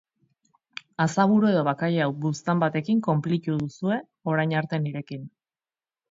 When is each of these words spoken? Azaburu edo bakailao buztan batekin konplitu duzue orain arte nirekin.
Azaburu 1.03 1.49
edo 1.49 1.59
bakailao 1.67 2.15
buztan 2.23 2.63
batekin 2.63 3.03
konplitu 3.07 3.57
duzue 3.65 3.99
orain 4.33 4.55
arte 4.63 4.81
nirekin. 4.87 5.29